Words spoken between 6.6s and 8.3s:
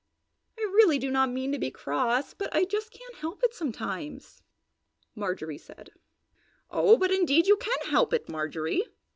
"Oh, but indeed you can help it,